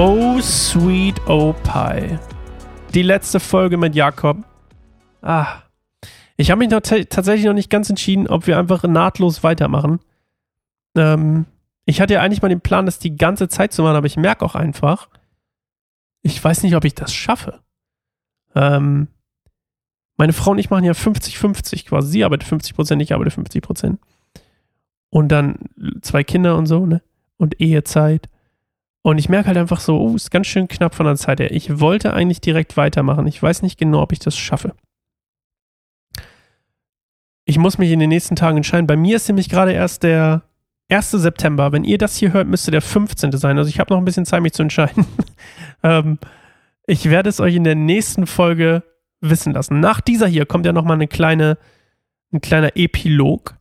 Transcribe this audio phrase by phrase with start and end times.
[0.00, 2.16] Oh, sweet oh pie.
[2.94, 4.36] Die letzte Folge mit Jakob.
[5.22, 5.62] Ah.
[6.36, 9.98] Ich habe mich noch tatsächlich noch nicht ganz entschieden, ob wir einfach nahtlos weitermachen.
[10.96, 11.46] Ähm,
[11.84, 14.16] ich hatte ja eigentlich mal den Plan, das die ganze Zeit zu machen, aber ich
[14.16, 15.08] merke auch einfach,
[16.22, 17.58] ich weiß nicht, ob ich das schaffe.
[18.54, 19.08] Ähm,
[20.16, 22.08] meine Frau und ich machen ja 50-50 quasi.
[22.08, 24.00] Sie arbeitet 50 Prozent, ich arbeite 50 Prozent.
[25.10, 25.56] Und dann
[26.02, 27.02] zwei Kinder und so, ne?
[27.36, 28.28] Und Ehezeit.
[29.08, 31.50] Und ich merke halt einfach so, oh, ist ganz schön knapp von der Zeit her.
[31.50, 33.26] Ich wollte eigentlich direkt weitermachen.
[33.26, 34.74] Ich weiß nicht genau, ob ich das schaffe.
[37.46, 38.86] Ich muss mich in den nächsten Tagen entscheiden.
[38.86, 40.42] Bei mir ist nämlich gerade erst der
[40.90, 41.12] 1.
[41.12, 41.72] September.
[41.72, 43.32] Wenn ihr das hier hört, müsste der 15.
[43.32, 43.56] sein.
[43.56, 45.06] Also ich habe noch ein bisschen Zeit, mich zu entscheiden.
[45.82, 46.18] ähm,
[46.86, 48.82] ich werde es euch in der nächsten Folge
[49.22, 49.80] wissen lassen.
[49.80, 51.56] Nach dieser hier kommt ja nochmal eine kleine,
[52.30, 53.56] ein kleiner Epilog.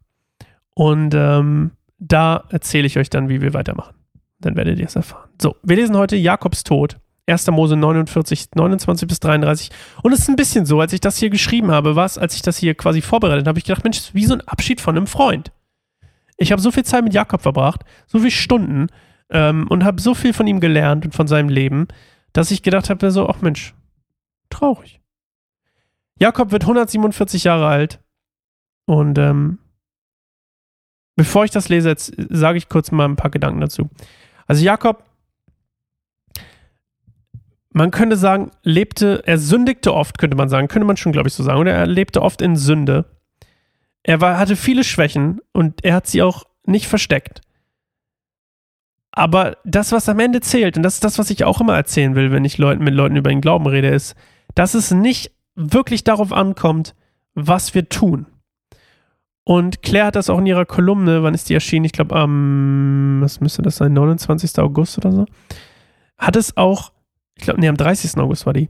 [0.76, 3.97] Und ähm, da erzähle ich euch dann, wie wir weitermachen.
[4.40, 5.30] Dann werdet ihr es erfahren.
[5.42, 7.00] So, wir lesen heute Jakobs Tod.
[7.30, 7.48] 1.
[7.48, 9.70] Mose 49, 29 bis 33.
[10.02, 12.42] Und es ist ein bisschen so, als ich das hier geschrieben habe, was, als ich
[12.42, 15.08] das hier quasi vorbereitet habe, habe ich gedacht, Mensch, wie so ein Abschied von einem
[15.08, 15.52] Freund.
[16.38, 18.88] Ich habe so viel Zeit mit Jakob verbracht, so viele Stunden
[19.30, 21.88] ähm, und habe so viel von ihm gelernt und von seinem Leben,
[22.32, 23.74] dass ich gedacht habe, so, ach Mensch,
[24.50, 25.02] traurig.
[26.20, 28.00] Jakob wird 147 Jahre alt.
[28.86, 29.60] Und ähm,
[31.16, 33.90] bevor ich das lese, jetzt sage ich kurz mal ein paar Gedanken dazu.
[34.48, 35.04] Also Jakob,
[37.72, 41.36] man könnte sagen, lebte, er sündigte oft, könnte man sagen, könnte man schon, glaube ich,
[41.36, 41.60] so sagen.
[41.60, 43.06] Oder er lebte oft in Sünde.
[44.04, 47.42] Er war, hatte viele Schwächen und er hat sie auch nicht versteckt.
[49.12, 52.16] Aber das, was am Ende zählt, und das ist das, was ich auch immer erzählen
[52.16, 54.16] will, wenn ich Leuten, mit Leuten über den Glauben rede, ist,
[54.56, 56.96] dass es nicht wirklich darauf ankommt,
[57.34, 58.28] was wir tun.
[59.48, 61.86] Und Claire hat das auch in ihrer Kolumne, wann ist die erschienen?
[61.86, 64.60] Ich glaube am, was müsste das sein, 29.
[64.60, 65.26] August oder so?
[66.18, 66.92] Hat es auch,
[67.38, 68.18] ich glaube, nee, am 30.
[68.18, 68.68] August war die.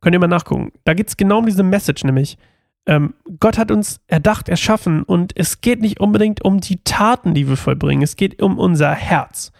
[0.00, 0.70] Könnt ihr mal nachgucken.
[0.84, 2.38] Da geht es genau um diese Message, nämlich,
[2.86, 7.48] ähm, Gott hat uns erdacht, erschaffen und es geht nicht unbedingt um die Taten, die
[7.48, 8.04] wir vollbringen.
[8.04, 9.50] Es geht um unser Herz.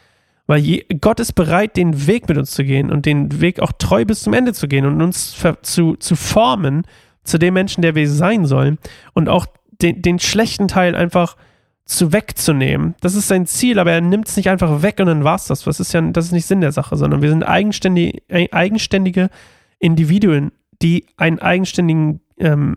[0.46, 3.72] Weil je, Gott ist bereit, den Weg mit uns zu gehen und den Weg auch
[3.72, 6.86] treu bis zum Ende zu gehen und uns zu, zu formen
[7.24, 8.78] zu dem Menschen, der wir sein sollen
[9.12, 9.46] und auch
[9.82, 11.36] den, den schlechten Teil einfach
[11.84, 12.94] zu wegzunehmen.
[13.00, 15.46] Das ist sein Ziel, aber er nimmt es nicht einfach weg und dann war es
[15.46, 15.64] das.
[15.64, 18.22] Das ist ja, das ist nicht Sinn der Sache, sondern wir sind eigenständige,
[18.52, 19.30] eigenständige
[19.78, 22.76] Individuen, die einen eigenständigen, ähm,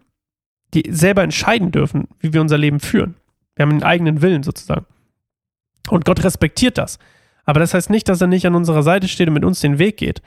[0.73, 3.15] die selber entscheiden dürfen, wie wir unser Leben führen.
[3.55, 4.85] Wir haben einen eigenen Willen sozusagen.
[5.89, 6.99] Und Gott respektiert das.
[7.45, 9.77] Aber das heißt nicht, dass er nicht an unserer Seite steht und mit uns den
[9.77, 10.21] Weg geht.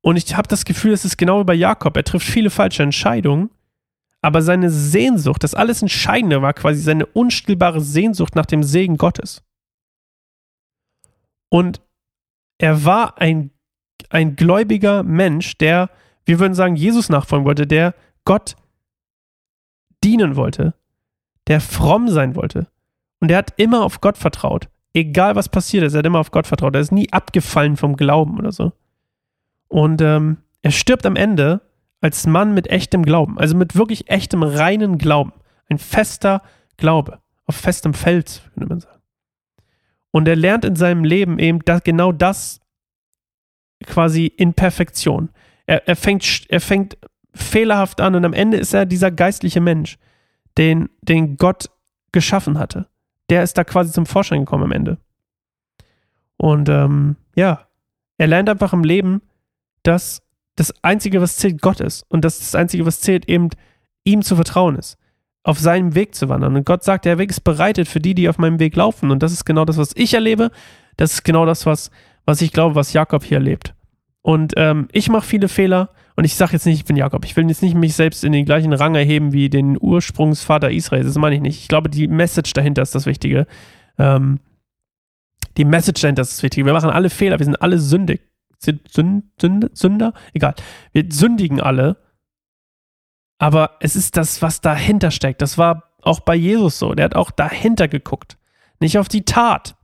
[0.00, 1.96] Und ich habe das Gefühl, es ist genau wie bei Jakob.
[1.96, 3.50] Er trifft viele falsche Entscheidungen,
[4.26, 9.42] aber seine Sehnsucht, das alles Entscheidende war quasi seine unstillbare Sehnsucht nach dem Segen Gottes.
[11.48, 11.80] Und
[12.58, 13.50] er war ein,
[14.10, 15.90] ein gläubiger Mensch, der,
[16.24, 17.94] wir würden sagen, Jesus nachfolgen wollte, der
[18.24, 18.56] Gott
[20.02, 20.74] dienen wollte,
[21.46, 22.66] der fromm sein wollte.
[23.20, 26.30] Und er hat immer auf Gott vertraut egal was passiert ist, er hat immer auf
[26.30, 26.74] Gott vertraut.
[26.74, 28.72] Er ist nie abgefallen vom Glauben oder so.
[29.68, 31.60] Und ähm, er stirbt am Ende
[32.00, 35.32] als Mann mit echtem Glauben, also mit wirklich echtem, reinen Glauben.
[35.68, 36.42] Ein fester
[36.76, 39.00] Glaube, auf festem Fels, könnte man sagen.
[40.10, 42.60] Und er lernt in seinem Leben eben das, genau das
[43.84, 45.30] quasi in Perfektion.
[45.66, 46.96] Er, er, fängt, er fängt
[47.34, 49.98] fehlerhaft an und am Ende ist er dieser geistliche Mensch,
[50.56, 51.70] den, den Gott
[52.12, 52.88] geschaffen hatte
[53.28, 54.98] der ist da quasi zum Vorschein gekommen am Ende.
[56.36, 57.66] Und ähm, ja,
[58.18, 59.22] er lernt einfach im Leben,
[59.82, 60.22] dass
[60.56, 62.04] das Einzige, was zählt, Gott ist.
[62.08, 63.50] Und dass das Einzige, was zählt, eben
[64.04, 64.98] ihm zu vertrauen ist.
[65.44, 66.56] Auf seinem Weg zu wandern.
[66.56, 69.10] Und Gott sagt, der Weg ist bereitet für die, die auf meinem Weg laufen.
[69.10, 70.50] Und das ist genau das, was ich erlebe.
[70.96, 71.90] Das ist genau das, was,
[72.24, 73.74] was ich glaube, was Jakob hier erlebt.
[74.22, 75.90] Und ähm, ich mache viele Fehler.
[76.16, 77.24] Und ich sage jetzt nicht, ich bin Jakob.
[77.24, 81.06] Ich will jetzt nicht mich selbst in den gleichen Rang erheben wie den Ursprungsvater Israels.
[81.06, 81.60] Das meine ich nicht.
[81.60, 83.46] Ich glaube, die Message dahinter ist das Wichtige.
[83.98, 84.40] Ähm,
[85.58, 86.66] die Message dahinter ist das Wichtige.
[86.66, 87.38] Wir machen alle Fehler.
[87.38, 88.22] Wir sind alle sündig.
[88.58, 90.12] Sünder?
[90.32, 90.54] Egal.
[90.92, 91.96] Wir sündigen alle.
[93.38, 95.42] Aber es ist das, was dahinter steckt.
[95.42, 96.94] Das war auch bei Jesus so.
[96.94, 98.38] Der hat auch dahinter geguckt.
[98.80, 99.76] Nicht auf die Tat.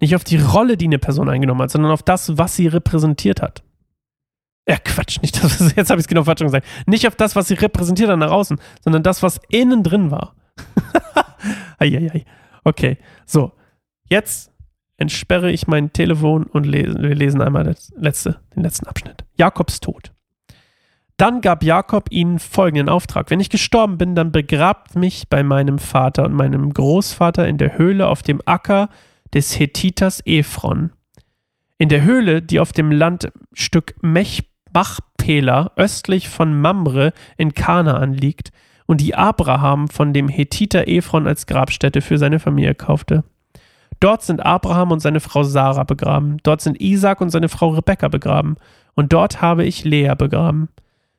[0.00, 3.42] Nicht auf die Rolle, die eine Person eingenommen hat, sondern auf das, was sie repräsentiert
[3.42, 3.62] hat.
[4.68, 6.66] Ja, Quatsch, nicht das, jetzt habe ich es genau falsch gesagt.
[6.86, 10.34] Nicht auf das, was sie repräsentiert hat nach außen, sondern das, was innen drin war.
[11.78, 12.24] Eieiei.
[12.64, 13.52] Okay, so.
[14.08, 14.52] Jetzt
[14.96, 19.24] entsperre ich mein Telefon und lese, wir lesen einmal das letzte, den letzten Abschnitt.
[19.36, 20.12] Jakobs Tod.
[21.16, 23.30] Dann gab Jakob ihnen folgenden Auftrag.
[23.30, 27.78] Wenn ich gestorben bin, dann begrabt mich bei meinem Vater und meinem Großvater in der
[27.78, 28.90] Höhle auf dem Acker
[29.32, 30.92] des Hethiters Ephron.
[31.78, 34.44] In der Höhle, die auf dem Landstück Mech
[34.76, 38.52] Machpela östlich von Mamre in Kanaan liegt
[38.84, 43.24] und die Abraham von dem Hethiter Ephron als Grabstätte für seine Familie kaufte.
[44.00, 48.08] Dort sind Abraham und seine Frau Sarah begraben, dort sind Isaac und seine Frau Rebekka
[48.08, 48.56] begraben,
[48.94, 50.68] und dort habe ich Lea begraben.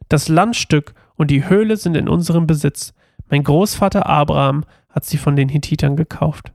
[0.09, 2.93] Das Landstück und die Höhle sind in unserem Besitz.
[3.29, 6.53] Mein Großvater Abraham hat sie von den Hethitern gekauft.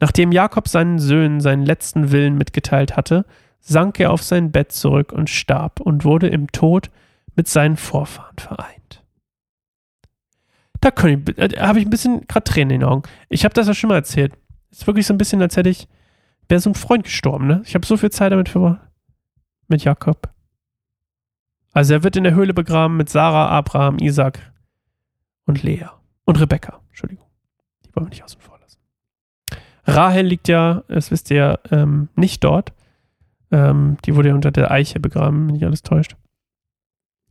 [0.00, 3.24] Nachdem Jakob seinen Söhnen seinen letzten Willen mitgeteilt hatte,
[3.60, 6.90] sank er auf sein Bett zurück und starb und wurde im Tod
[7.34, 9.02] mit seinen Vorfahren vereint.
[10.80, 13.02] Da äh, habe ich ein bisschen gerade Tränen in den Augen.
[13.28, 14.32] Ich habe das ja schon mal erzählt.
[14.70, 15.88] Ist wirklich so ein bisschen, als hätte ich,
[16.48, 17.62] wäre so ein Freund gestorben, ne?
[17.64, 18.80] Ich habe so viel Zeit damit verbracht.
[19.68, 20.30] Mit Jakob.
[21.72, 24.52] Also er wird in der Höhle begraben mit Sarah, Abraham, Isaac
[25.44, 25.86] und Lea.
[26.24, 27.26] Und Rebekka, Entschuldigung.
[27.84, 28.78] Die wollen wir nicht außen vor lassen.
[29.84, 32.72] Rahel liegt ja, das wisst ihr, ähm, nicht dort.
[33.50, 36.16] Ähm, die wurde ja unter der Eiche begraben, wenn nicht alles täuscht.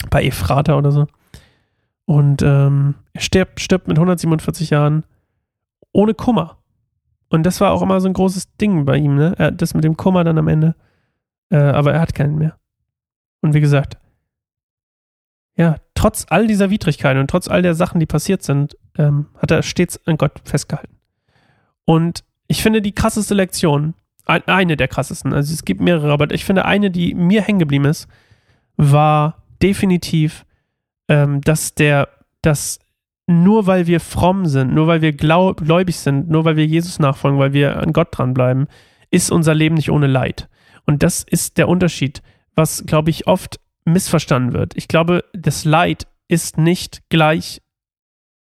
[0.09, 1.07] Bei Ephrata oder so.
[2.05, 5.03] Und ähm, er stirbt, stirbt mit 147 Jahren
[5.91, 6.57] ohne Kummer.
[7.29, 9.53] Und das war auch immer so ein großes Ding bei ihm, ne?
[9.55, 10.75] Das mit dem Kummer dann am Ende.
[11.49, 12.57] Äh, aber er hat keinen mehr.
[13.41, 13.97] Und wie gesagt,
[15.55, 19.51] ja, trotz all dieser Widrigkeiten und trotz all der Sachen, die passiert sind, ähm, hat
[19.51, 20.95] er stets an Gott festgehalten.
[21.85, 23.95] Und ich finde die krasseste Lektion,
[24.25, 27.85] eine der krassesten, also es gibt mehrere, aber ich finde eine, die mir hängen geblieben
[27.85, 28.07] ist,
[28.75, 30.45] war definitiv,
[31.07, 32.09] ähm, dass der,
[32.41, 32.79] dass
[33.27, 36.97] nur weil wir fromm sind, nur weil wir glaub, gläubig sind, nur weil wir Jesus
[36.97, 38.67] nachfolgen, weil wir an Gott dranbleiben,
[39.11, 40.49] ist unser Leben nicht ohne Leid.
[40.85, 42.21] Und das ist der Unterschied,
[42.55, 44.75] was, glaube ich, oft missverstanden wird.
[44.75, 47.61] Ich glaube, das Leid ist nicht gleich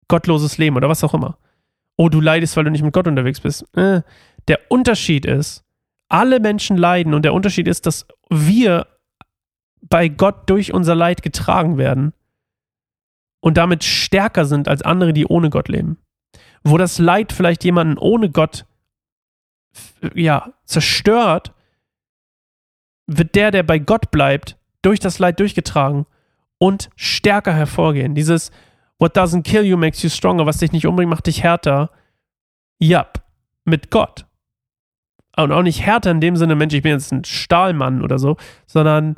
[0.07, 1.37] gottloses Leben oder was auch immer.
[1.97, 3.65] Oh, du leidest, weil du nicht mit Gott unterwegs bist.
[3.75, 4.01] Äh,
[4.47, 5.63] der Unterschied ist,
[6.09, 8.87] alle Menschen leiden und der Unterschied ist, dass wir
[9.81, 12.13] bei Gott durch unser Leid getragen werden
[13.41, 15.97] und damit stärker sind als andere, die ohne Gott leben.
[16.63, 18.65] Wo das Leid vielleicht jemanden ohne Gott
[20.13, 21.53] ja, zerstört,
[23.07, 26.05] wird der, der bei Gott bleibt, durch das Leid durchgetragen
[26.57, 28.15] und stärker hervorgehen.
[28.15, 28.51] Dieses
[28.99, 31.89] What doesn't kill you makes you stronger, was dich nicht umbringt, macht dich härter.
[32.79, 33.07] Ja,
[33.65, 34.27] mit Gott.
[35.35, 38.37] Und auch nicht härter in dem Sinne, Mensch, ich bin jetzt ein Stahlmann oder so,
[38.67, 39.15] sondern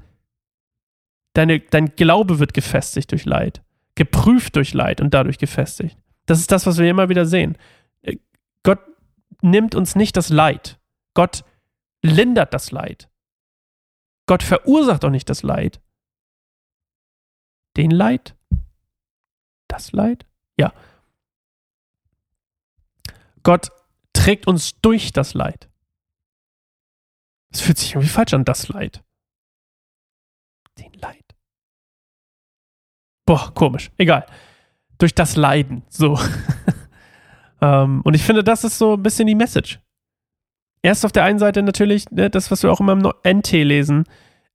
[1.33, 3.61] deine, dein Glaube wird gefestigt durch Leid
[3.95, 5.97] geprüft durch Leid und dadurch gefestigt.
[6.25, 7.57] Das ist das, was wir immer wieder sehen.
[8.63, 8.79] Gott
[9.41, 10.79] nimmt uns nicht das Leid.
[11.13, 11.43] Gott
[12.01, 13.09] lindert das Leid.
[14.25, 15.81] Gott verursacht auch nicht das Leid.
[17.75, 18.35] Den Leid?
[19.67, 20.25] Das Leid?
[20.57, 20.73] Ja.
[23.43, 23.71] Gott
[24.13, 25.69] trägt uns durch das Leid.
[27.49, 29.03] Es fühlt sich irgendwie falsch an, das Leid.
[30.79, 31.35] Den Leid.
[33.25, 33.91] Boah, komisch.
[33.97, 34.25] Egal.
[34.97, 35.83] Durch das Leiden.
[35.89, 36.19] So.
[37.61, 39.79] ähm, und ich finde, das ist so ein bisschen die Message.
[40.81, 44.03] Erst auf der einen Seite natürlich, ne, das, was wir auch immer im NT lesen.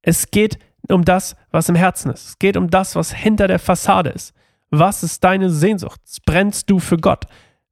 [0.02, 2.28] Es geht um das, was im Herzen ist.
[2.28, 4.34] Es geht um das, was hinter der Fassade ist.
[4.70, 6.00] Was ist deine Sehnsucht?
[6.26, 7.24] Brennst du für Gott?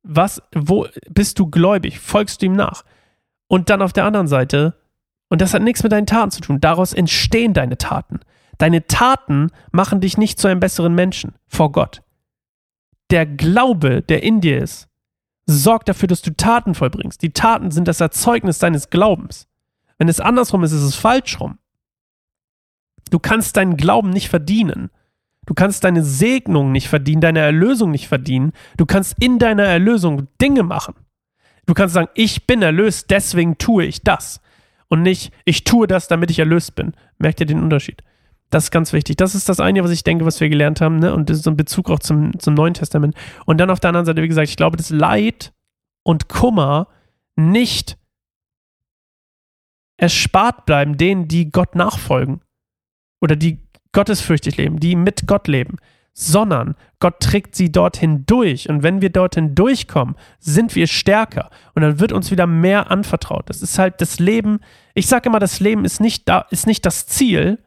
[0.03, 2.00] Was, wo bist du gläubig?
[2.00, 2.85] Folgst du ihm nach?
[3.49, 4.75] Und dann auf der anderen Seite,
[5.29, 8.21] und das hat nichts mit deinen Taten zu tun, daraus entstehen deine Taten.
[8.59, 12.03] Deine Taten machen dich nicht zu einem besseren Menschen vor Gott.
[13.11, 14.89] Der Glaube, der in dir ist,
[15.47, 17.23] sorgt dafür, dass du Taten vollbringst.
[17.23, 19.47] Die Taten sind das Erzeugnis deines Glaubens.
[19.99, 21.59] Wenn es andersrum ist, ist es falsch rum.
[23.11, 24.91] Du kannst deinen Glauben nicht verdienen.
[25.47, 28.53] Du kannst deine Segnung nicht verdienen, deine Erlösung nicht verdienen.
[28.77, 30.95] Du kannst in deiner Erlösung Dinge machen.
[31.67, 34.41] Du kannst sagen, ich bin erlöst, deswegen tue ich das.
[34.89, 36.95] Und nicht, ich tue das, damit ich erlöst bin.
[37.19, 38.03] Merkt ihr den Unterschied?
[38.50, 39.17] Das ist ganz wichtig.
[39.17, 41.12] Das ist das eine, was ich denke, was wir gelernt haben, ne?
[41.12, 43.15] Und das ist so ein Bezug auch zum, zum Neuen Testament.
[43.45, 45.53] Und dann auf der anderen Seite, wie gesagt, ich glaube, dass Leid
[46.05, 46.88] und Kummer
[47.35, 47.99] nicht
[49.97, 52.41] erspart bleiben denen, die Gott nachfolgen
[53.21, 55.79] oder die gottesfürchtig leben, die mit Gott leben,
[56.12, 58.69] sondern Gott trägt sie dorthin durch.
[58.69, 63.49] Und wenn wir dorthin durchkommen, sind wir stärker und dann wird uns wieder mehr anvertraut.
[63.49, 64.61] Das ist halt das Leben.
[64.95, 67.59] Ich sage immer, das Leben ist nicht da, ist nicht das Ziel,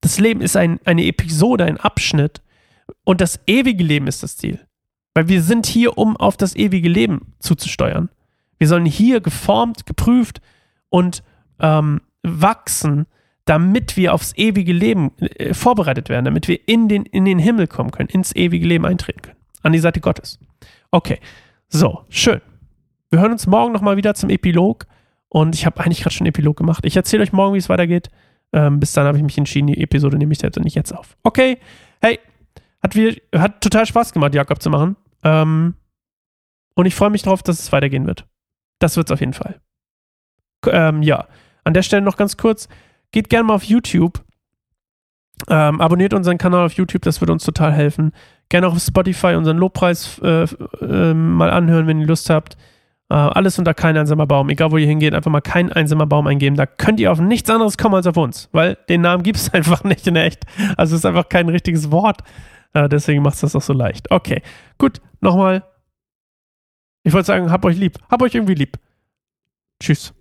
[0.00, 2.42] das Leben ist ein, eine Episode, ein Abschnitt
[3.04, 4.60] und das ewige Leben ist das Ziel.
[5.14, 8.08] Weil wir sind hier, um auf das ewige Leben zuzusteuern.
[8.58, 10.40] Wir sollen hier geformt, geprüft
[10.90, 11.22] und
[11.60, 13.06] ähm, wachsen,
[13.44, 17.66] damit wir aufs ewige Leben äh, vorbereitet werden, damit wir in den, in den Himmel
[17.66, 19.38] kommen können, ins ewige Leben eintreten können.
[19.62, 20.38] An die Seite Gottes.
[20.90, 21.18] Okay,
[21.68, 22.40] so, schön.
[23.10, 24.86] Wir hören uns morgen nochmal wieder zum Epilog
[25.28, 26.84] Und ich habe eigentlich gerade schon Epilog gemacht.
[26.84, 28.10] Ich erzähle euch morgen, wie es weitergeht.
[28.52, 31.16] Ähm, bis dann habe ich mich entschieden, die Episode nehme ich jetzt nicht jetzt auf.
[31.22, 31.58] Okay,
[32.00, 32.18] hey,
[32.82, 34.96] hat, wir, hat total Spaß gemacht, Jakob zu machen.
[35.22, 35.74] Ähm,
[36.74, 38.26] und ich freue mich darauf, dass es weitergehen wird.
[38.78, 39.60] Das wird es auf jeden Fall.
[40.66, 41.26] Ähm, ja,
[41.64, 42.68] an der Stelle noch ganz kurz.
[43.10, 44.24] Geht gerne mal auf YouTube.
[45.48, 48.12] Ähm, abonniert unseren Kanal auf YouTube, das würde uns total helfen.
[48.48, 50.44] Gerne auch auf Spotify unseren Lobpreis äh,
[50.80, 52.56] äh, mal anhören, wenn ihr Lust habt.
[53.10, 54.50] Äh, alles unter kein einsamer Baum.
[54.50, 56.56] Egal, wo ihr hingeht, einfach mal kein einsamer Baum eingeben.
[56.56, 59.52] Da könnt ihr auf nichts anderes kommen als auf uns, weil den Namen gibt es
[59.54, 60.44] einfach nicht in echt.
[60.76, 62.22] Also es ist einfach kein richtiges Wort.
[62.74, 64.10] Äh, deswegen macht es das auch so leicht.
[64.10, 64.42] Okay,
[64.76, 65.00] gut.
[65.20, 65.64] Nochmal.
[67.02, 67.98] Ich wollte sagen, hab euch lieb.
[68.10, 68.76] Hab euch irgendwie lieb.
[69.80, 70.12] Tschüss.